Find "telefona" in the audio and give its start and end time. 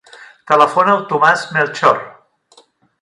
0.51-0.95